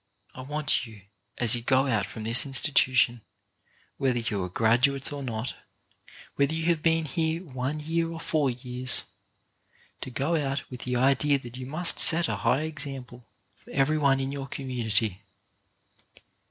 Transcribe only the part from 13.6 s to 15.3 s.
every one in your community.